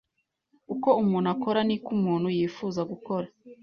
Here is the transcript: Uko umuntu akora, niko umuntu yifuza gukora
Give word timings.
Uko 0.73 0.89
umuntu 1.03 1.27
akora, 1.35 1.59
niko 1.67 1.89
umuntu 1.97 2.27
yifuza 2.37 2.81
gukora 2.91 3.27